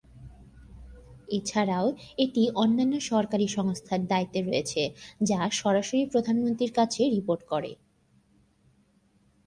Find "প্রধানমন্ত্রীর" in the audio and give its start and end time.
6.05-6.71